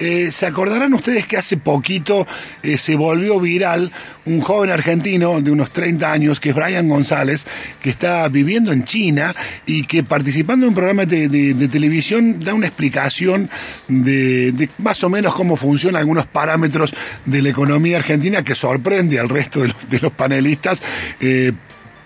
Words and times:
Eh, 0.00 0.30
¿Se 0.30 0.46
acordarán 0.46 0.92
ustedes 0.94 1.26
que 1.26 1.36
hace 1.36 1.56
poquito 1.56 2.26
eh, 2.62 2.78
se 2.78 2.96
volvió 2.96 3.38
viral 3.38 3.92
un 4.26 4.40
joven 4.40 4.70
argentino 4.70 5.40
de 5.40 5.50
unos 5.50 5.70
30 5.70 6.10
años, 6.10 6.40
que 6.40 6.50
es 6.50 6.54
Brian 6.54 6.88
González, 6.88 7.46
que 7.80 7.90
está 7.90 8.26
viviendo 8.28 8.72
en 8.72 8.84
China 8.84 9.34
y 9.66 9.84
que 9.84 10.02
participando 10.02 10.66
en 10.66 10.70
un 10.70 10.74
programa 10.74 11.04
de, 11.04 11.28
televisión 11.70 12.38
da 12.40 12.54
una 12.54 12.66
explicación 12.66 13.50
de, 13.88 14.68
más 14.78 15.02
o 15.04 15.08
menos 15.08 15.34
cómo 15.34 15.56
funcionan 15.56 16.00
algunos 16.00 16.26
parámetros 16.26 16.94
de 17.24 17.42
la 17.42 17.50
economía 17.50 17.98
argentina 17.98 18.42
que 18.42 18.54
sorprende 18.54 19.20
al 19.20 19.28
resto 19.28 19.60
de 19.62 20.00
los, 20.00 20.12
panelistas. 20.12 20.82
Eh, 21.20 21.52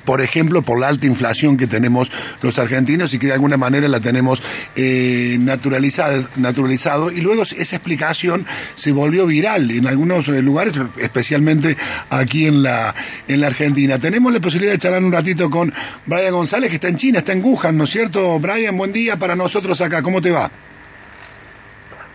por 0.08 0.22
ejemplo, 0.22 0.62
por 0.62 0.80
la 0.80 0.88
alta 0.88 1.04
inflación 1.04 1.58
que 1.58 1.66
tenemos 1.66 2.10
los 2.40 2.58
argentinos 2.58 3.12
y 3.12 3.18
que 3.18 3.26
de 3.26 3.34
alguna 3.34 3.58
manera 3.58 3.88
la 3.88 4.00
tenemos 4.00 4.42
eh, 4.74 5.36
naturalizada, 5.38 6.26
naturalizado. 6.36 7.10
Y 7.10 7.20
luego 7.20 7.42
esa 7.42 7.76
explicación 7.76 8.46
se 8.74 8.92
volvió 8.92 9.26
viral 9.26 9.70
en 9.70 9.86
algunos 9.86 10.26
eh, 10.30 10.40
lugares, 10.40 10.80
especialmente 10.96 11.76
aquí 12.08 12.46
en 12.46 12.62
la, 12.62 12.94
en 13.28 13.42
la 13.42 13.48
Argentina. 13.48 13.98
Tenemos 13.98 14.32
la 14.32 14.40
posibilidad 14.40 14.72
de 14.72 14.78
charlar 14.78 15.04
un 15.04 15.12
ratito 15.12 15.50
con 15.50 15.74
Brian 16.06 16.32
González, 16.32 16.70
que 16.70 16.76
está 16.76 16.88
en 16.88 16.96
China, 16.96 17.18
está 17.18 17.32
en 17.32 17.44
Wuhan, 17.44 17.76
¿no 17.76 17.84
es 17.84 17.90
cierto? 17.90 18.38
Brian, 18.38 18.78
buen 18.78 18.94
día 18.94 19.18
para 19.18 19.36
nosotros 19.36 19.78
acá. 19.82 20.00
¿Cómo 20.00 20.22
te 20.22 20.30
va? 20.30 20.50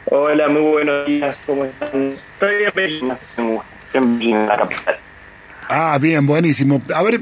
Hola, 0.05 0.47
muy 0.47 0.63
buenos 0.63 1.05
días. 1.05 1.37
¿Cómo 1.45 1.65
están? 1.65 2.17
Estoy 2.33 2.55
en 3.93 4.19
en 4.19 4.47
la 4.47 4.57
capital. 4.57 5.02
Ah, 5.75 5.97
bien, 5.97 6.27
buenísimo. 6.27 6.79
A 6.93 7.01
ver, 7.01 7.19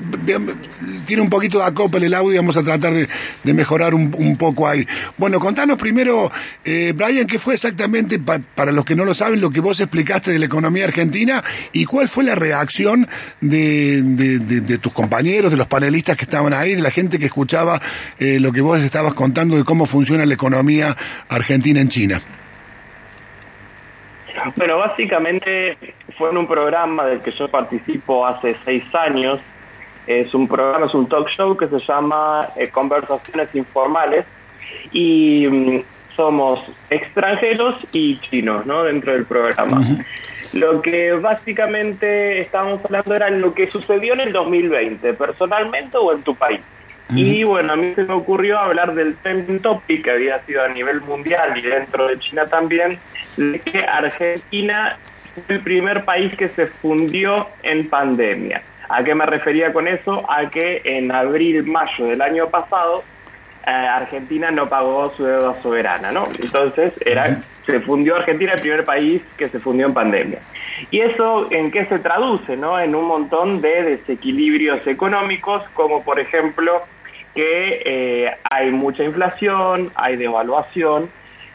tiene 1.06 1.22
un 1.22 1.30
poquito 1.30 1.60
de 1.60 1.64
acopel 1.64 2.04
el 2.04 2.14
audio, 2.14 2.36
vamos 2.36 2.58
a 2.58 2.64
tratar 2.64 2.94
de, 2.94 3.54
mejorar 3.54 3.94
un, 3.94 4.36
poco 4.36 4.68
ahí. 4.68 4.86
Bueno, 5.18 5.40
contanos 5.40 5.78
primero, 5.78 6.30
eh, 6.66 6.92
Brian, 6.94 7.28
qué 7.28 7.40
fue 7.40 7.54
exactamente, 7.54 8.20
para 8.20 8.74
los 8.74 8.84
que 8.84 8.94
no 8.94 9.06
lo 9.06 9.14
saben, 9.14 9.40
lo 9.40 9.52
que 9.52 9.62
vos 9.62 9.80
explicaste 9.80 10.34
de 10.34 10.40
la 10.40 10.48
economía 10.48 10.84
argentina 10.84 11.42
y 11.72 11.86
cuál 11.86 12.10
fue 12.10 12.26
la 12.26 12.36
reacción 12.36 13.08
de, 13.40 14.02
de, 14.04 14.78
tus 14.80 14.92
compañeros, 14.92 15.50
de 15.50 15.56
los 15.56 15.68
panelistas 15.68 16.18
que 16.18 16.26
estaban 16.26 16.54
ahí, 16.54 16.76
de 16.76 16.82
la 16.82 16.92
gente 16.92 17.20
que 17.20 17.28
escuchaba 17.28 17.82
eh, 18.20 18.38
lo 18.38 18.52
que 18.52 18.60
vos 18.60 18.84
estabas 18.84 19.14
contando 19.14 19.56
de 19.56 19.64
cómo 19.64 19.86
funciona 19.86 20.26
la 20.26 20.34
economía 20.34 20.98
argentina 21.30 21.80
en 21.80 21.88
China. 21.88 22.22
Bueno, 24.56 24.78
básicamente 24.78 25.78
fue 26.18 26.30
en 26.30 26.38
un 26.38 26.48
programa 26.48 27.06
del 27.06 27.22
que 27.22 27.32
yo 27.32 27.48
participo 27.50 28.26
hace 28.26 28.56
seis 28.66 28.84
años. 28.96 29.40
Es 30.08 30.34
un 30.34 30.48
programa, 30.48 30.86
es 30.88 30.94
un 30.94 31.08
talk 31.08 31.30
show 31.30 31.56
que 31.56 31.68
se 31.68 31.80
llama 31.80 32.48
eh, 32.56 32.70
Conversaciones 32.70 33.54
Informales 33.54 34.26
y 34.92 35.48
mm, 35.48 35.84
somos 36.16 36.60
extranjeros 36.90 37.76
y 37.92 38.18
chinos, 38.18 38.66
¿no? 38.66 38.84
Dentro 38.84 39.14
del 39.14 39.26
programa. 39.26 39.82
Lo 40.54 40.82
que 40.82 41.14
básicamente 41.14 42.42
estábamos 42.42 42.84
hablando 42.84 43.16
era 43.16 43.30
lo 43.30 43.54
que 43.54 43.70
sucedió 43.72 44.14
en 44.14 44.22
el 44.22 44.34
2020, 44.34 45.14
personalmente 45.14 45.98
o 45.98 46.12
en 46.12 46.24
tu 46.24 46.36
país. 46.36 46.62
Y 47.14 47.44
bueno, 47.44 47.74
a 47.74 47.76
mí 47.76 47.94
se 47.94 48.04
me 48.04 48.14
ocurrió 48.14 48.58
hablar 48.58 48.94
del 48.94 49.16
trending 49.18 49.60
topic 49.60 50.04
que 50.04 50.12
había 50.12 50.40
sido 50.46 50.64
a 50.64 50.70
nivel 50.70 51.02
mundial 51.02 51.58
y 51.58 51.62
dentro 51.62 52.08
de 52.08 52.18
China 52.20 52.46
también, 52.46 53.00
de 53.36 53.60
que 53.60 53.80
Argentina 53.80 54.98
fue 55.46 55.56
el 55.56 55.62
primer 55.62 56.06
país 56.06 56.36
que 56.36 56.48
se 56.48 56.68
fundió 56.68 57.48
en 57.64 57.90
pandemia. 57.90 58.62
¿A 58.90 59.04
qué 59.04 59.16
me 59.16 59.26
refería 59.26 59.72
con 59.72 59.88
eso? 59.88 60.26
A 60.30 60.50
que 60.50 60.82
en 60.84 61.12
abril, 61.12 61.64
mayo 61.64 62.06
del 62.06 62.22
año 62.22 62.50
pasado, 62.50 63.04
eh, 63.66 63.70
Argentina 63.70 64.50
no 64.52 64.68
pagó 64.68 65.14
su 65.16 65.24
deuda 65.24 65.62
soberana, 65.62 66.12
¿no? 66.12 66.28
Entonces 66.42 66.94
era, 67.06 67.40
se 67.66 67.80
fundió 67.82 68.16
Argentina, 68.16 68.54
el 68.54 68.62
primer 68.62 68.84
país 68.84 69.22
que 69.38 69.48
se 69.48 69.60
fundió 69.60 69.86
en 69.86 69.94
pandemia. 69.94 70.40
¿Y 70.90 71.00
eso 71.00 71.52
en 71.52 71.72
qué 71.72 71.86
se 71.86 72.00
traduce, 72.00 72.58
no? 72.58 72.80
En 72.80 72.96
un 72.96 73.06
montón 73.06 73.62
de 73.62 73.84
desequilibrios 73.84 74.86
económicos, 74.88 75.62
como 75.74 76.04
por 76.04 76.20
ejemplo 76.20 76.82
que 77.36 77.82
eh, 77.86 78.32
hay 78.52 78.72
mucha 78.72 79.04
inflación, 79.04 79.92
hay 79.96 80.18
devaluación, 80.18 81.10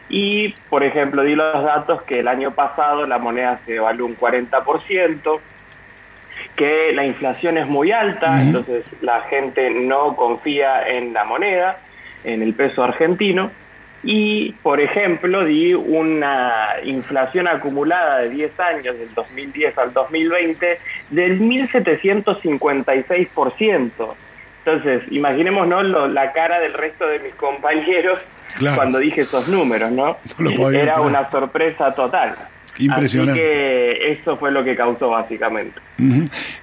y, 0.09 0.55
por 0.71 0.85
ejemplo, 0.85 1.23
di 1.23 1.35
los 1.35 1.65
datos 1.65 2.01
que 2.03 2.21
el 2.21 2.29
año 2.29 2.53
pasado 2.53 3.07
la 3.07 3.19
moneda 3.19 3.61
se 3.67 3.73
devaluó 3.75 4.07
un 4.07 4.17
40%, 4.17 5.41
que 6.55 6.93
la 6.93 7.05
inflación 7.05 7.59
es 7.59 7.67
muy 7.67 7.91
alta, 7.93 8.41
entonces 8.41 8.85
la 9.01 9.23
gente 9.23 9.71
no 9.71 10.15
confía 10.15 10.89
en 10.89 11.13
la 11.13 11.25
moneda, 11.25 11.79
en 12.25 12.43
el 12.43 12.55
peso 12.55 12.85
argentino. 12.85 13.51
Y, 14.03 14.53
por 14.63 14.81
ejemplo, 14.81 15.45
di 15.45 15.75
una 15.75 16.77
inflación 16.85 17.49
acumulada 17.49 18.19
de 18.19 18.29
10 18.29 18.61
años, 18.61 18.99
del 18.99 19.13
2010 19.15 19.79
al 19.79 19.93
2020, 19.93 20.79
del 21.11 21.41
1.756%. 21.41 24.15
Entonces, 24.67 25.05
imaginemos 25.13 25.69
la 26.11 26.33
cara 26.33 26.59
del 26.59 26.73
resto 26.73 27.07
de 27.07 27.21
mis 27.21 27.35
compañeros 27.35 28.21
cuando 28.75 28.99
dije 28.99 29.21
esos 29.21 29.49
números, 29.49 29.93
¿no? 29.93 30.17
Era 30.73 31.01
una 31.01 31.31
sorpresa 31.31 31.95
total. 31.95 32.35
Impresionante. 32.79 33.41
Así 33.41 33.49
que 33.49 34.13
eso 34.13 34.37
fue 34.37 34.51
lo 34.51 34.65
que 34.65 34.75
causó 34.75 35.11
básicamente. 35.11 35.81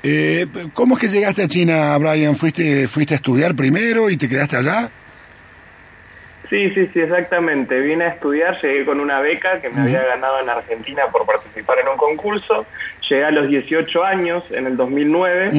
Eh, 0.03 0.45
¿Cómo 0.73 0.95
es 0.95 1.01
que 1.01 1.07
llegaste 1.07 1.43
a 1.43 1.47
China, 1.47 1.97
Brian? 1.97 2.35
¿Fuiste, 2.35 2.87
¿Fuiste 2.87 3.13
a 3.13 3.17
estudiar 3.17 3.55
primero 3.55 4.09
y 4.09 4.17
te 4.17 4.27
quedaste 4.27 4.57
allá? 4.57 4.89
Sí, 6.49 6.69
sí, 6.71 6.87
sí, 6.93 6.99
exactamente. 6.99 7.79
Vine 7.79 8.03
a 8.03 8.09
estudiar, 8.09 8.61
llegué 8.61 8.85
con 8.85 8.99
una 8.99 9.21
beca 9.21 9.61
que 9.61 9.69
me 9.69 9.81
había 9.81 10.03
ganado 10.03 10.41
en 10.41 10.49
Argentina 10.49 11.03
por 11.09 11.25
participar 11.25 11.79
en 11.79 11.87
un 11.87 11.97
concurso. 11.97 12.65
Llegué 13.09 13.23
a 13.23 13.31
los 13.31 13.47
18 13.47 14.03
años, 14.03 14.43
en 14.51 14.67
el 14.67 14.75
2009. 14.75 15.49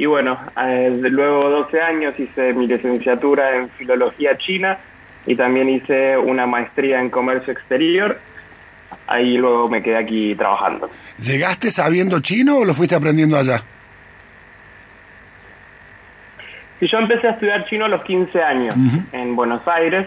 Y 0.00 0.06
bueno, 0.06 0.38
eh, 0.56 0.98
luego 1.10 1.50
12 1.50 1.78
años 1.78 2.18
hice 2.18 2.54
mi 2.54 2.66
licenciatura 2.66 3.54
en 3.54 3.68
Filología 3.68 4.38
China 4.38 4.78
y 5.26 5.36
también 5.36 5.68
hice 5.68 6.16
una 6.16 6.46
maestría 6.46 7.02
en 7.02 7.10
Comercio 7.10 7.52
Exterior. 7.52 8.18
Ahí 9.06 9.36
luego 9.36 9.68
me 9.68 9.82
quedé 9.82 9.98
aquí 9.98 10.34
trabajando. 10.34 10.88
¿Llegaste 11.18 11.70
sabiendo 11.70 12.18
chino 12.20 12.60
o 12.60 12.64
lo 12.64 12.72
fuiste 12.72 12.94
aprendiendo 12.94 13.36
allá? 13.36 13.58
Sí, 16.78 16.88
yo 16.90 16.96
empecé 16.96 17.28
a 17.28 17.32
estudiar 17.32 17.66
chino 17.68 17.84
a 17.84 17.88
los 17.88 18.02
15 18.02 18.42
años 18.42 18.74
en 19.12 19.36
Buenos 19.36 19.60
Aires 19.68 20.06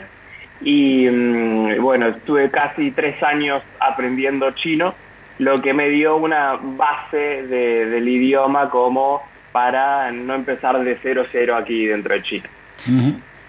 y 0.61 1.07
mm, 1.07 1.79
bueno, 1.83 2.07
estuve 2.07 2.49
casi 2.49 2.89
tres 2.89 3.21
años 3.21 3.61
aprendiendo 3.79 4.49
chino, 4.55 4.95
lo 5.37 5.61
que 5.61 5.71
me 5.71 5.89
dio 5.89 6.15
una 6.15 6.57
base 6.59 7.45
del 7.45 8.09
idioma 8.09 8.71
como 8.71 9.31
para 9.53 10.11
no 10.11 10.35
empezar 10.35 10.77
de 10.83 10.99
cero 11.01 11.23
cero 11.31 11.55
aquí 11.55 11.85
dentro 11.85 12.13
de 12.13 12.23
China. 12.23 12.49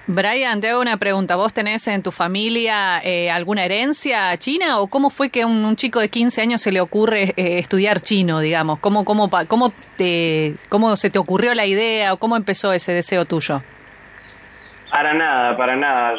Brian, 0.06 0.60
te 0.60 0.68
hago 0.68 0.82
una 0.82 0.98
pregunta. 0.98 1.34
¿Vos 1.34 1.54
tenés 1.54 1.88
en 1.88 2.02
tu 2.02 2.12
familia 2.12 3.00
eh, 3.02 3.30
alguna 3.30 3.64
herencia 3.64 4.36
china 4.36 4.78
o 4.78 4.88
cómo 4.88 5.08
fue 5.08 5.30
que 5.30 5.42
a 5.42 5.46
un, 5.46 5.76
chico 5.76 5.98
de 5.98 6.10
15 6.10 6.42
años 6.42 6.60
se 6.60 6.72
le 6.72 6.82
ocurre 6.82 7.32
eh, 7.36 7.58
estudiar 7.58 8.00
chino, 8.00 8.40
digamos? 8.40 8.78
¿Cómo, 8.80 9.06
cómo, 9.06 9.30
cómo, 9.48 9.72
te, 9.96 10.56
¿Cómo 10.68 10.94
se 10.96 11.08
te 11.08 11.18
ocurrió 11.18 11.54
la 11.54 11.64
idea 11.64 12.12
o 12.12 12.18
cómo 12.18 12.36
empezó 12.36 12.74
ese 12.74 12.92
deseo 12.92 13.24
tuyo? 13.24 13.62
Para 14.90 15.14
nada, 15.14 15.56
para 15.56 15.74
nada. 15.74 16.14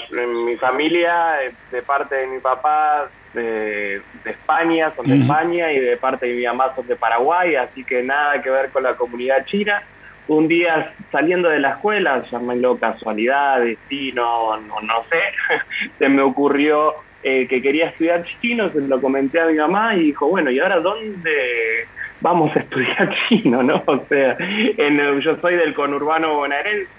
Mi 0.45 0.57
familia, 0.57 1.35
de 1.71 1.83
parte 1.83 2.15
de 2.15 2.27
mi 2.27 2.39
papá, 2.39 3.07
de, 3.35 4.01
España, 4.25 4.91
son 4.95 5.05
de 5.05 5.17
España, 5.17 5.71
y 5.71 5.79
de 5.79 5.97
parte 5.97 6.25
de 6.25 6.33
mi 6.33 6.45
mamá 6.45 6.73
son 6.75 6.87
de 6.87 6.95
Paraguay, 6.95 7.55
así 7.55 7.83
que 7.83 8.01
nada 8.01 8.41
que 8.41 8.49
ver 8.49 8.69
con 8.69 8.83
la 8.83 8.95
comunidad 8.95 9.45
china. 9.45 9.83
Un 10.27 10.47
día 10.47 10.93
saliendo 11.11 11.49
de 11.49 11.59
la 11.59 11.71
escuela, 11.71 12.23
llamélo 12.31 12.79
casualidad, 12.79 13.59
destino, 13.59 14.57
no, 14.57 14.81
no 14.81 15.03
sé, 15.09 15.19
se 15.99 16.09
me 16.09 16.23
ocurrió 16.23 16.95
eh, 17.21 17.47
que 17.47 17.61
quería 17.61 17.87
estudiar 17.87 18.23
chino, 18.41 18.69
se 18.69 18.81
lo 18.81 18.99
comenté 19.01 19.39
a 19.39 19.45
mi 19.45 19.55
mamá 19.55 19.95
y 19.95 20.05
dijo, 20.05 20.27
bueno, 20.27 20.49
¿y 20.49 20.59
ahora 20.59 20.79
dónde 20.79 21.87
vamos 22.25 22.55
a 22.55 22.59
estudiar 22.59 23.15
chino, 23.29 23.61
no? 23.61 23.83
O 23.85 23.99
sea, 24.09 24.35
en, 24.39 25.21
yo 25.21 25.37
soy 25.37 25.55
del 25.57 25.75
conurbano 25.75 26.33
bonaerense, 26.33 26.89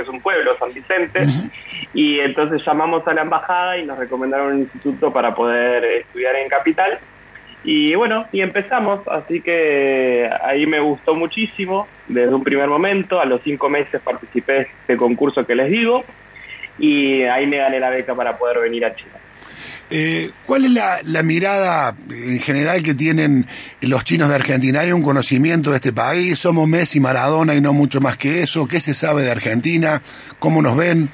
es 0.00 0.08
un 0.08 0.22
pueblo, 0.22 0.56
San 0.58 0.72
Vicente, 0.72 1.26
y 1.92 2.20
entonces 2.20 2.64
llamamos 2.64 3.06
a 3.06 3.12
la 3.12 3.20
embajada 3.20 3.76
y 3.76 3.84
nos 3.84 3.98
recomendaron 3.98 4.54
un 4.54 4.60
instituto 4.60 5.12
para 5.12 5.34
poder 5.34 5.84
estudiar 5.84 6.36
en 6.36 6.48
Capital. 6.48 6.98
Y 7.64 7.94
bueno, 7.96 8.26
y 8.32 8.40
empezamos, 8.40 9.06
así 9.08 9.42
que 9.42 10.30
ahí 10.42 10.66
me 10.66 10.80
gustó 10.80 11.14
muchísimo 11.14 11.86
desde 12.08 12.34
un 12.34 12.44
primer 12.44 12.68
momento. 12.68 13.20
A 13.20 13.26
los 13.26 13.42
cinco 13.42 13.68
meses 13.68 14.00
participé 14.02 14.52
de 14.52 14.60
este 14.62 14.96
concurso 14.96 15.46
que 15.46 15.54
les 15.54 15.70
digo 15.70 16.02
y 16.78 17.24
ahí 17.24 17.46
me 17.46 17.58
gané 17.58 17.78
la 17.78 17.90
beca 17.90 18.14
para 18.14 18.38
poder 18.38 18.58
venir 18.60 18.86
a 18.86 18.94
China. 18.94 19.18
Eh, 19.96 20.32
¿Cuál 20.44 20.64
es 20.64 20.72
la, 20.72 21.22
mirada 21.22 21.94
en 22.10 22.40
general 22.40 22.82
que 22.82 22.94
tienen 22.94 23.46
los 23.80 24.02
chinos 24.02 24.28
de 24.28 24.34
Argentina? 24.34 24.80
¿Hay 24.80 24.90
un 24.90 25.04
conocimiento 25.04 25.70
de 25.70 25.76
este 25.76 25.92
país? 25.92 26.36
¿Somos 26.36 26.66
Messi, 26.66 26.98
Maradona 26.98 27.54
y 27.54 27.60
no 27.60 27.72
mucho 27.72 28.00
más 28.00 28.16
que 28.16 28.42
eso? 28.42 28.66
¿Qué 28.66 28.80
se 28.80 28.92
sabe 28.92 29.22
de 29.22 29.30
Argentina? 29.30 30.02
¿Cómo 30.40 30.60
nos 30.62 30.76
ven? 30.76 31.10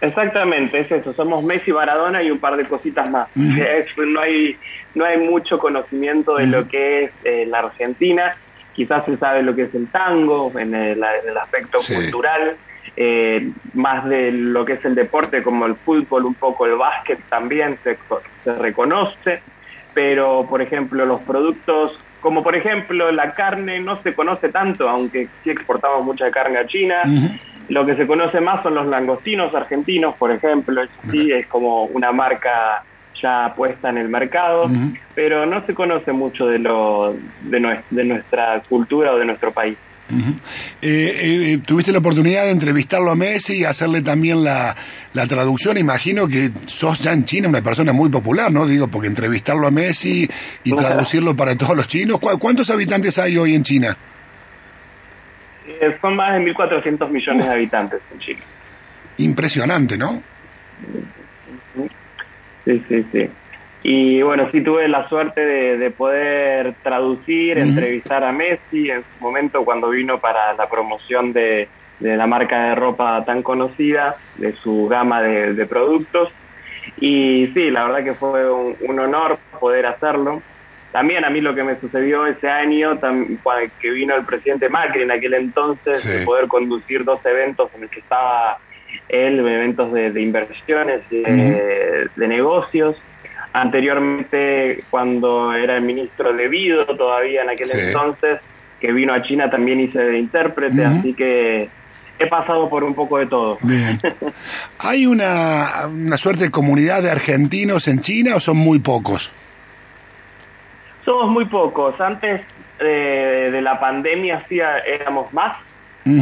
Exactamente, 0.00 0.80
es 0.80 0.90
eso. 0.90 1.12
Somos 1.12 1.44
Messi, 1.44 1.70
Maradona 1.70 2.24
y 2.24 2.32
un 2.32 2.40
par 2.40 2.56
de 2.56 2.64
cositas 2.64 3.08
más. 3.08 3.28
no 3.36 4.20
hay 4.20 4.56
no 4.96 5.04
hay 5.04 5.18
mucho 5.18 5.60
conocimiento 5.60 6.34
de 6.34 6.46
lo 6.48 6.66
que 6.66 7.04
es 7.04 7.12
eh, 7.22 7.46
la 7.46 7.60
Argentina. 7.60 8.34
Quizás 8.74 9.04
se 9.04 9.16
sabe 9.16 9.44
lo 9.44 9.54
que 9.54 9.62
es 9.62 9.74
el 9.76 9.86
tango 9.86 10.50
en 10.58 10.74
el, 10.74 11.04
aspecto 11.40 11.78
cultural, 11.86 12.56
eh, 12.96 13.50
más 13.74 14.04
de 14.08 14.32
lo 14.32 14.64
que 14.64 14.74
es 14.74 14.84
el 14.84 14.94
deporte 14.94 15.42
como 15.42 15.66
el 15.66 15.76
fútbol, 15.76 16.26
un 16.26 16.34
poco 16.34 16.66
el 16.66 16.76
básquet 16.76 17.20
también 17.28 17.78
se, 17.82 17.98
se 18.44 18.54
reconoce. 18.56 19.40
Pero, 19.94 20.46
por 20.48 20.62
ejemplo, 20.62 21.04
los 21.06 21.20
productos 21.20 21.98
como 22.20 22.42
por 22.42 22.56
ejemplo 22.56 23.12
la 23.12 23.32
carne 23.34 23.80
no 23.80 24.02
se 24.02 24.14
conoce 24.14 24.48
tanto, 24.48 24.88
aunque 24.88 25.28
sí 25.42 25.50
exportamos 25.50 26.04
mucha 26.04 26.30
carne 26.30 26.58
a 26.58 26.66
China. 26.66 27.02
Lo 27.68 27.84
que 27.84 27.94
se 27.94 28.06
conoce 28.06 28.40
más 28.40 28.62
son 28.62 28.74
los 28.74 28.86
langostinos 28.86 29.54
argentinos, 29.54 30.16
por 30.16 30.32
ejemplo, 30.32 30.82
sí 31.10 31.30
es 31.30 31.46
como 31.46 31.84
una 31.84 32.12
marca 32.12 32.82
ya 33.20 33.52
puesta 33.54 33.90
en 33.90 33.98
el 33.98 34.08
mercado, 34.08 34.70
pero 35.14 35.44
no 35.44 35.64
se 35.66 35.74
conoce 35.74 36.12
mucho 36.12 36.46
de, 36.46 36.58
lo, 36.58 37.14
de, 37.42 38.04
nuestra 38.04 38.62
cultura 38.68 39.12
o 39.12 39.18
de 39.18 39.24
nuestro 39.26 39.52
país. 39.52 39.76
Eh, 40.10 41.52
eh, 41.52 41.58
tuviste 41.66 41.92
la 41.92 41.98
oportunidad 41.98 42.44
de 42.44 42.50
entrevistarlo 42.50 43.10
a 43.10 43.14
Messi 43.14 43.58
y 43.58 43.64
hacerle 43.64 44.00
también 44.00 44.42
la, 44.42 44.74
la, 45.12 45.26
traducción. 45.26 45.76
Imagino 45.76 46.26
que 46.26 46.50
sos 46.66 47.00
ya 47.00 47.12
en 47.12 47.24
China 47.24 47.48
una 47.48 47.62
persona 47.62 47.92
muy 47.92 48.08
popular, 48.08 48.50
¿no? 48.50 48.66
Digo, 48.66 48.88
porque 48.88 49.08
entrevistarlo 49.08 49.66
a 49.66 49.70
Messi 49.70 50.28
y 50.64 50.72
traducirlo 50.72 51.36
para 51.36 51.56
todos 51.56 51.76
los 51.76 51.88
chinos. 51.88 52.20
¿Cuántos 52.20 52.70
habitantes 52.70 53.18
hay 53.18 53.36
hoy 53.36 53.54
en 53.54 53.62
China? 53.62 53.96
Eh, 55.68 55.96
son 56.00 56.16
más 56.16 56.32
de 56.34 56.40
1.400 56.40 57.10
millones 57.10 57.46
de 57.46 57.52
habitantes 57.52 58.00
en 58.12 58.18
Chile. 58.20 58.40
Impresionante, 59.18 59.98
¿no? 59.98 60.22
Sí, 62.64 62.82
sí, 62.88 63.06
sí. 63.12 63.30
Y 63.82 64.22
bueno, 64.22 64.48
sí 64.50 64.60
tuve 64.60 64.88
la 64.88 65.08
suerte 65.08 65.40
de, 65.40 65.90
poder 65.90 66.74
traducir, 66.82 67.58
entrevistar 67.58 68.24
a 68.24 68.32
Messi 68.32 68.90
en 68.90 69.02
su 69.02 69.24
momento 69.24 69.64
cuando 69.64 69.90
vino 69.90 70.18
para 70.18 70.52
la 70.54 70.68
promoción 70.68 71.32
de, 71.32 71.68
la 72.00 72.26
marca 72.26 72.70
de 72.70 72.74
ropa 72.74 73.24
tan 73.24 73.42
conocida, 73.42 74.16
de 74.36 74.52
su 74.54 74.88
gama 74.88 75.22
de, 75.22 75.66
productos. 75.66 76.30
Y 77.00 77.48
sí, 77.54 77.70
la 77.70 77.84
verdad 77.84 78.04
que 78.04 78.14
fue 78.14 78.50
un 78.50 78.98
honor 78.98 79.38
poder 79.60 79.86
hacerlo. 79.86 80.42
También 80.92 81.24
a 81.24 81.30
mí 81.30 81.40
lo 81.40 81.54
que 81.54 81.62
me 81.62 81.78
sucedió 81.78 82.26
ese 82.26 82.48
año, 82.48 82.98
que 83.80 83.90
vino 83.90 84.16
el 84.16 84.24
presidente 84.24 84.68
Macri 84.68 85.02
en 85.02 85.10
aquel 85.10 85.34
entonces, 85.34 86.02
de 86.04 86.24
poder 86.24 86.48
conducir 86.48 87.04
dos 87.04 87.24
eventos 87.26 87.70
en 87.74 87.82
los 87.82 87.90
que 87.90 88.00
estaba 88.00 88.58
él, 89.08 89.38
eventos 89.38 89.92
de, 89.92 90.20
inversiones, 90.20 91.02
de, 91.10 92.08
negocios. 92.16 92.96
Anteriormente, 93.52 94.84
cuando 94.90 95.52
era 95.52 95.76
el 95.76 95.82
ministro 95.82 96.32
de 96.32 96.48
Vido, 96.48 96.84
todavía 96.84 97.42
en 97.42 97.50
aquel 97.50 97.68
entonces, 97.72 98.40
que 98.80 98.92
vino 98.92 99.14
a 99.14 99.22
China, 99.22 99.50
también 99.50 99.80
hice 99.80 100.00
de 100.00 100.18
intérprete, 100.18 100.84
así 100.84 101.14
que 101.14 101.68
he 102.18 102.26
pasado 102.26 102.68
por 102.68 102.84
un 102.84 102.94
poco 102.94 103.18
de 103.18 103.26
todo. 103.26 103.58
Bien. 103.62 104.00
¿Hay 104.80 105.06
una, 105.06 105.86
una 105.86 106.16
suerte 106.16 106.44
de 106.44 106.50
comunidad 106.50 107.02
de 107.02 107.10
argentinos 107.10 107.88
en 107.88 108.00
China 108.00 108.36
o 108.36 108.40
son 108.40 108.56
muy 108.56 108.80
pocos? 108.80 109.32
Somos 111.04 111.30
muy 111.30 111.46
pocos. 111.46 111.98
Antes 112.00 112.42
eh, 112.80 113.48
de 113.50 113.62
la 113.62 113.80
pandemia 113.80 114.44
sí 114.48 114.60
éramos 114.60 115.32
más. 115.32 115.56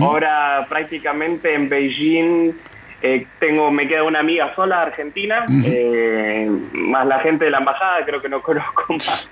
Ahora 0.01 0.67
prácticamente 0.69 1.55
en 1.55 1.69
Beijing 1.69 2.53
eh, 3.03 3.27
tengo 3.39 3.71
me 3.71 3.87
queda 3.87 4.05
una 4.05 4.21
amiga 4.21 4.55
sola 4.55 4.83
argentina, 4.83 5.45
eh, 5.65 6.49
más 6.73 7.07
la 7.07 7.21
gente 7.21 7.45
de 7.45 7.51
la 7.51 7.59
embajada, 7.59 8.05
creo 8.05 8.23
que 8.23 8.29
no 8.29 8.43
conozco 8.43 8.93
más. 8.95 9.31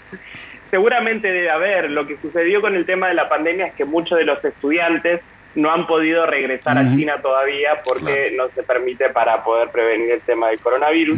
Seguramente 0.70 1.28
debe 1.28 1.50
haber. 1.50 1.90
Lo 1.90 2.06
que 2.06 2.16
sucedió 2.18 2.60
con 2.60 2.74
el 2.74 2.84
tema 2.84 3.08
de 3.08 3.14
la 3.14 3.28
pandemia 3.28 3.66
es 3.66 3.74
que 3.74 3.84
muchos 3.84 4.18
de 4.18 4.24
los 4.24 4.44
estudiantes 4.44 5.20
no 5.54 5.70
han 5.72 5.86
podido 5.86 6.26
regresar 6.26 6.76
a 6.78 6.82
China 6.82 7.18
todavía 7.22 7.80
porque 7.84 8.34
no 8.36 8.48
se 8.48 8.64
permite 8.64 9.08
para 9.10 9.44
poder 9.44 9.68
prevenir 9.68 10.10
el 10.10 10.20
tema 10.20 10.48
del 10.48 10.58
coronavirus. 10.58 11.16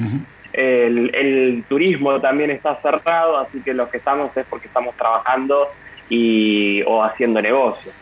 El, 0.53 1.65
turismo 1.69 2.21
también 2.21 2.51
está 2.51 2.77
cerrado, 2.83 3.39
así 3.39 3.61
que 3.63 3.73
lo 3.73 3.89
que 3.89 3.97
estamos 3.97 4.37
es 4.37 4.45
porque 4.45 4.67
estamos 4.67 4.95
trabajando 4.97 5.69
y 6.11 6.83
o 6.83 7.03
haciendo 7.03 7.41
negocios. 7.41 7.95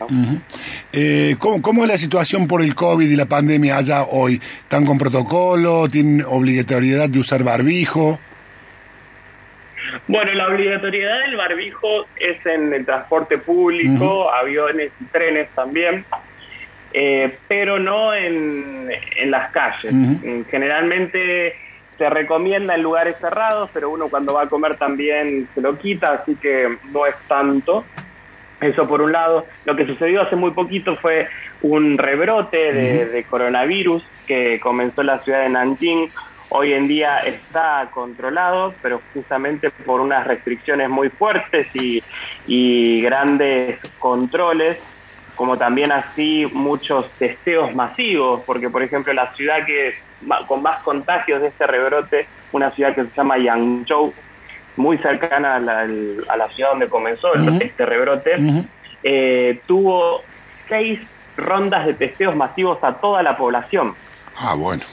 Eh, 0.97 1.35
¿cómo, 1.39 1.83
es 1.83 1.89
la 1.89 1.97
situación 1.97 2.47
por 2.47 2.61
el 2.61 2.73
COVID 2.73 3.09
y 3.09 3.17
la 3.17 3.25
pandemia 3.25 3.75
allá 3.75 4.03
hoy? 4.03 4.35
¿Están 4.35 4.85
con 4.85 4.97
protocolo? 4.97 5.89
¿Tienen 5.89 6.25
obligatoriedad 6.25 7.09
de 7.09 7.19
usar 7.19 7.43
barbijo? 7.43 8.17
Bueno, 10.07 10.33
la 10.33 10.47
obligatoriedad 10.47 11.19
del 11.25 11.35
barbijo 11.35 12.05
es 12.17 12.45
en 12.45 12.73
el 12.73 12.85
transporte 12.85 13.37
público, 13.37 14.31
aviones 14.33 14.93
y 15.01 15.03
trenes 15.05 15.49
también. 15.49 16.05
Eh, 16.93 17.39
pero 17.49 17.77
no 17.77 18.13
en, 18.13 18.89
en 19.17 19.31
las 19.31 19.51
calles. 19.51 19.93
Generalmente 20.49 21.55
se 21.97 22.09
recomienda 22.09 22.73
en 22.73 22.83
lugares 22.83 23.17
cerrados, 23.19 23.69
pero 23.73 23.89
uno 23.89 24.07
cuando 24.07 24.33
va 24.33 24.43
a 24.43 24.47
comer 24.47 24.77
también 24.77 25.49
se 25.53 25.59
lo 25.59 25.77
quita, 25.77 26.13
así 26.13 26.35
que 26.35 26.77
no 26.93 27.05
es 27.05 27.15
tanto. 27.27 27.83
Eso 28.61 28.87
por 28.87 29.01
un 29.01 29.11
lado. 29.11 29.45
Lo 29.65 29.75
que 29.75 29.85
sucedió 29.85 30.21
hace 30.21 30.35
muy 30.35 30.51
poquito 30.51 30.95
fue 30.95 31.27
un 31.61 31.97
rebrote 31.97 32.71
de, 32.71 33.23
coronavirus 33.25 34.03
que 34.27 34.59
comenzó 34.59 35.01
en 35.01 35.07
la 35.07 35.19
ciudad 35.19 35.41
de 35.41 35.49
Nanjing. 35.49 36.11
Hoy 36.49 36.73
en 36.73 36.87
día 36.87 37.19
está 37.19 37.89
controlado, 37.91 38.73
pero 38.81 39.01
justamente 39.13 39.71
por 39.71 39.99
unas 39.99 40.25
restricciones 40.25 40.89
muy 40.89 41.09
fuertes 41.09 41.67
y, 41.75 42.03
y 42.47 43.01
grandes 43.01 43.79
controles, 43.99 44.77
como 45.35 45.57
también 45.57 45.91
así 45.91 46.47
muchos 46.53 47.09
testeos 47.17 47.73
masivos, 47.73 48.41
porque 48.45 48.69
por 48.69 48.83
ejemplo 48.83 49.11
la 49.11 49.33
ciudad 49.33 49.65
que 49.65 49.95
con 50.47 50.61
más 50.61 50.81
contagios 50.83 51.41
de 51.41 51.49
este 51.49 51.67
rebrote, 51.67 52.27
una 52.51 52.71
ciudad 52.71 52.95
que 52.95 53.03
se 53.03 53.15
llama 53.15 53.37
Yangzhou, 53.37 54.13
muy 54.77 54.97
cercana 54.97 55.55
a 55.55 55.59
la, 55.59 56.49
ciudad 56.55 56.71
donde 56.71 56.87
comenzó 56.87 57.33
este 57.33 57.85
rebrote, 57.85 58.35
eh, 59.03 59.61
tuvo 59.67 60.21
seis 60.67 60.99
rondas 61.37 61.85
de 61.85 61.93
testeos 61.93 62.35
masivos 62.35 62.83
a 62.83 62.93
toda 62.93 63.23
la 63.23 63.37
población. 63.37 63.93
Ah, 64.37 64.55
bueno. 64.55 64.83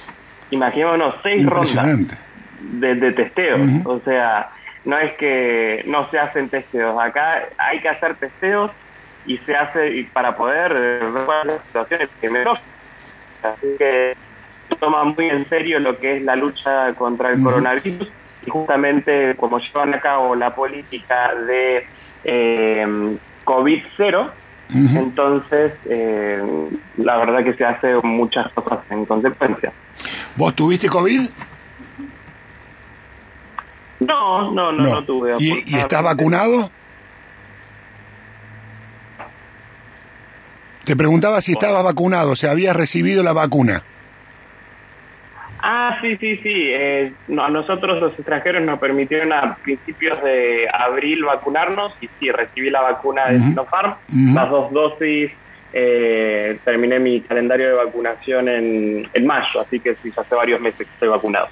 Imaginémonos 0.50 1.14
seis 1.22 1.44
rondas 1.46 2.18
de, 2.60 2.94
de 2.94 3.12
testeos. 3.12 3.60
O 3.86 4.00
sea, 4.00 4.50
no 4.84 4.98
es 4.98 5.12
que 5.14 5.82
no 5.86 6.10
se 6.10 6.18
hacen 6.18 6.48
testeos. 6.48 7.00
Acá 7.00 7.48
hay 7.58 7.80
que 7.80 7.88
hacer 7.88 8.16
testeos 8.16 8.70
y 9.26 9.38
se 9.38 9.54
hace 9.54 10.08
para 10.12 10.36
poder 10.36 10.72
ver 10.72 11.46
las 11.46 11.62
situaciones 11.66 12.08
Así 13.42 13.66
que 13.78 14.16
toma 14.78 15.04
muy 15.04 15.28
en 15.28 15.48
serio 15.48 15.78
lo 15.78 15.98
que 15.98 16.16
es 16.16 16.22
la 16.22 16.36
lucha 16.36 16.92
contra 16.94 17.30
el 17.30 17.42
coronavirus 17.42 18.08
y 18.46 18.50
justamente 18.50 19.36
como 19.36 19.58
llevan 19.58 19.94
a 19.94 20.00
cabo 20.00 20.34
la 20.34 20.54
política 20.54 21.34
de 21.34 21.86
eh, 22.24 23.16
COVID-0, 23.44 24.30
entonces 24.94 25.74
eh, 25.84 26.70
la 26.96 27.18
verdad 27.18 27.44
que 27.44 27.54
se 27.54 27.64
hace 27.64 27.94
muchas 28.02 28.50
cosas 28.52 28.78
en 28.90 29.04
consecuencia. 29.04 29.72
¿Vos 30.36 30.54
tuviste 30.54 30.88
COVID? 30.88 31.28
No, 34.00 34.50
no, 34.50 34.72
no, 34.72 34.82
no, 34.82 35.04
tuve. 35.04 35.36
¿Y, 35.38 35.62
¿Y 35.66 35.76
estás 35.76 36.02
vacunado? 36.02 36.70
Te 40.84 40.96
preguntaba 40.96 41.40
si 41.40 41.52
estabas 41.52 41.84
vacunado, 41.84 42.34
si 42.34 42.46
habías 42.46 42.74
recibido 42.74 43.22
la 43.22 43.32
vacuna. 43.32 43.84
Sí, 46.02 46.16
sí, 46.16 46.36
sí. 46.42 46.52
Eh, 46.52 47.12
a 47.40 47.48
nosotros 47.48 48.00
los 48.00 48.12
extranjeros 48.14 48.62
nos 48.62 48.80
permitieron 48.80 49.32
a 49.32 49.54
principios 49.54 50.22
de 50.22 50.66
abril 50.72 51.24
vacunarnos 51.24 51.94
y 52.00 52.08
sí, 52.18 52.30
recibí 52.30 52.70
la 52.70 52.82
vacuna 52.82 53.28
de 53.28 53.38
Sinopharm, 53.38 53.94
las 54.34 54.50
dos 54.50 54.72
dosis. 54.72 55.32
Eh, 55.74 56.58
terminé 56.64 56.98
mi 56.98 57.22
calendario 57.22 57.68
de 57.68 57.72
vacunación 57.72 58.46
en, 58.46 59.08
en 59.14 59.26
mayo, 59.26 59.60
así 59.60 59.80
que 59.80 59.94
sí, 60.02 60.12
hace 60.14 60.34
varios 60.34 60.60
meses 60.60 60.86
que 60.86 60.92
estoy 60.92 61.08
vacunado. 61.08 61.48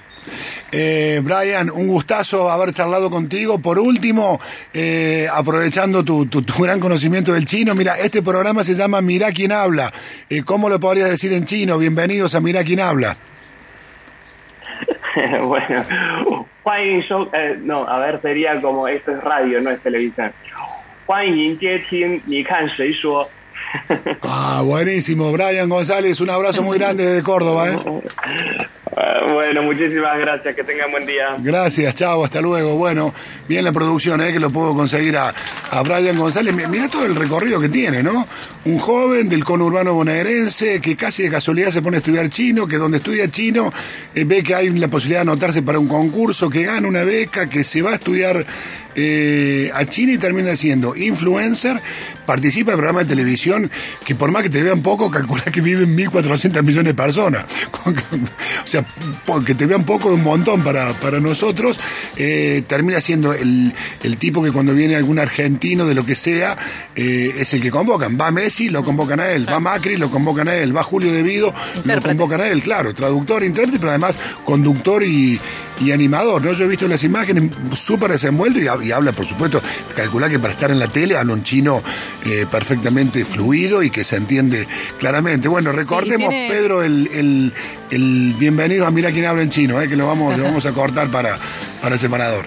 Eh, 0.72 1.20
Brian, 1.24 1.70
un 1.70 1.88
gustazo 1.88 2.50
haber 2.50 2.72
charlado 2.72 3.08
contigo. 3.08 3.60
Por 3.60 3.78
último, 3.78 4.38
eh, 4.74 5.26
aprovechando 5.32 6.04
tu, 6.04 6.26
tu, 6.26 6.42
gran 6.62 6.80
conocimiento 6.80 7.32
del 7.32 7.46
chino, 7.46 7.74
mira, 7.74 7.98
este 7.98 8.20
programa 8.20 8.62
se 8.62 8.74
llama 8.74 9.00
Mira 9.00 9.32
quién 9.32 9.52
habla. 9.52 9.92
Eh, 10.28 10.42
¿Cómo 10.42 10.68
lo 10.68 10.78
podrías 10.78 11.08
decir 11.08 11.32
en 11.32 11.46
chino? 11.46 11.78
Bienvenidos 11.78 12.34
a 12.34 12.40
Mira 12.40 12.62
quién 12.62 12.80
habla. 12.80 13.16
bueno, 15.42 16.46
Juan 16.62 17.00
Show, 17.02 17.28
eh, 17.32 17.56
no, 17.60 17.86
a 17.88 17.98
ver, 17.98 18.20
sería 18.22 18.60
como 18.60 18.86
esto 18.88 19.12
es 19.12 19.22
radio, 19.22 19.60
no 19.60 19.70
es 19.70 19.80
televisión. 19.80 20.32
Juan 21.06 21.60
Ah, 24.22 24.62
buenísimo, 24.64 25.30
Brian 25.32 25.68
González, 25.68 26.20
un 26.20 26.30
abrazo 26.30 26.62
muy 26.62 26.78
grande 26.78 27.06
desde 27.06 27.22
Córdoba, 27.22 27.70
¿eh? 27.70 27.76
Ah, 28.96 29.20
bueno, 29.32 29.62
muchísimas 29.62 30.18
gracias. 30.18 30.54
Que 30.54 30.64
tengan 30.64 30.90
buen 30.90 31.06
día. 31.06 31.36
Gracias, 31.38 31.94
chao, 31.94 32.24
hasta 32.24 32.40
luego. 32.40 32.74
Bueno, 32.76 33.14
bien 33.48 33.64
la 33.64 33.72
producción, 33.72 34.20
¿eh? 34.20 34.32
que 34.32 34.40
lo 34.40 34.50
puedo 34.50 34.74
conseguir 34.74 35.16
a, 35.16 35.32
a 35.70 35.82
Brian 35.82 36.18
González. 36.18 36.54
Mi- 36.54 36.66
Mirá 36.66 36.88
todo 36.88 37.06
el 37.06 37.14
recorrido 37.14 37.60
que 37.60 37.68
tiene, 37.68 38.02
¿no? 38.02 38.26
Un 38.64 38.78
joven 38.78 39.28
del 39.28 39.44
conurbano 39.44 39.94
bonaerense 39.94 40.80
que 40.80 40.96
casi 40.96 41.22
de 41.22 41.30
casualidad 41.30 41.70
se 41.70 41.82
pone 41.82 41.98
a 41.98 42.00
estudiar 42.00 42.28
chino, 42.30 42.66
que 42.66 42.76
donde 42.76 42.98
estudia 42.98 43.30
chino 43.30 43.72
eh, 44.14 44.24
ve 44.24 44.42
que 44.42 44.54
hay 44.54 44.70
la 44.70 44.88
posibilidad 44.88 45.20
de 45.20 45.30
anotarse 45.30 45.62
para 45.62 45.78
un 45.78 45.86
concurso, 45.88 46.50
que 46.50 46.64
gana 46.64 46.86
una 46.88 47.04
beca, 47.04 47.48
que 47.48 47.62
se 47.64 47.82
va 47.82 47.92
a 47.92 47.94
estudiar 47.94 48.44
eh, 48.96 49.70
a 49.72 49.84
China 49.86 50.12
y 50.12 50.18
termina 50.18 50.54
siendo 50.56 50.94
influencer, 50.96 51.80
participa 52.26 52.72
en 52.72 52.78
programas 52.78 53.06
de 53.08 53.14
televisión 53.14 53.70
que 54.04 54.14
por 54.16 54.30
más 54.32 54.42
que 54.42 54.50
te 54.50 54.62
vean 54.62 54.82
poco, 54.82 55.10
calcula 55.10 55.44
que 55.44 55.60
viven 55.60 55.96
1.400 55.96 56.62
millones 56.62 56.90
de 56.90 56.94
personas. 57.02 57.44
o 57.86 58.66
sea, 58.66 58.79
po- 59.26 59.42
que 59.44 59.54
te 59.54 59.66
vean 59.66 59.84
poco 59.84 60.08
es 60.10 60.14
un 60.16 60.22
montón 60.24 60.62
para, 60.62 60.92
para 60.94 61.20
nosotros. 61.20 61.78
Eh, 62.16 62.62
termina 62.66 63.00
siendo 63.00 63.32
el, 63.32 63.72
el 64.02 64.16
tipo 64.16 64.42
que 64.42 64.52
cuando 64.52 64.72
viene 64.74 64.96
algún 64.96 65.18
argentino 65.18 65.86
de 65.86 65.94
lo 65.94 66.04
que 66.04 66.14
sea, 66.14 66.56
eh, 66.94 67.34
es 67.38 67.52
el 67.54 67.62
que 67.62 67.70
convocan. 67.70 68.18
Va 68.20 68.30
Messi, 68.30 68.68
lo 68.68 68.84
convocan 68.84 69.20
a 69.20 69.28
él. 69.28 69.48
Va 69.48 69.60
Macri, 69.60 69.96
lo 69.96 70.10
convocan 70.10 70.48
a 70.48 70.54
él. 70.54 70.76
Va 70.76 70.82
Julio 70.82 71.12
De 71.12 71.22
Vido, 71.22 71.54
lo 71.84 72.02
convocan 72.02 72.40
a 72.40 72.48
él. 72.48 72.62
Claro, 72.62 72.94
traductor, 72.94 73.42
intérprete, 73.44 73.78
pero 73.78 73.90
además 73.90 74.16
conductor 74.44 75.02
y, 75.02 75.40
y 75.80 75.92
animador. 75.92 76.42
¿no? 76.44 76.52
Yo 76.52 76.64
he 76.64 76.68
visto 76.68 76.86
las 76.88 77.02
imágenes 77.04 77.50
súper 77.74 78.12
desenvuelto 78.12 78.58
y, 78.58 78.68
ha- 78.68 78.82
y 78.84 78.92
habla, 78.92 79.12
por 79.12 79.26
supuesto, 79.26 79.60
calcula 79.96 80.28
que 80.28 80.38
para 80.38 80.52
estar 80.52 80.70
en 80.70 80.78
la 80.78 80.88
tele 80.88 81.16
habla 81.16 81.32
un 81.32 81.42
chino 81.42 81.82
eh, 82.24 82.46
perfectamente 82.50 83.24
fluido 83.24 83.82
y 83.82 83.90
que 83.90 84.04
se 84.04 84.16
entiende 84.16 84.66
claramente. 84.98 85.48
Bueno, 85.48 85.72
recordemos, 85.72 86.28
tiene- 86.28 86.48
Pedro, 86.50 86.82
el, 86.82 87.08
el, 87.12 87.52
el 87.90 88.34
bienvenido 88.38 88.86
a 88.86 88.90
Mira 88.90 89.10
quién 89.10 89.24
habla 89.26 89.42
en 89.42 89.50
chino, 89.50 89.80
eh, 89.80 89.88
que 89.88 89.96
lo 89.96 90.06
vamos, 90.06 90.36
lo 90.36 90.44
vamos 90.44 90.66
a 90.66 90.72
cortar 90.72 91.08
para, 91.08 91.36
para 91.82 91.94
el 91.94 92.00
separador. 92.00 92.46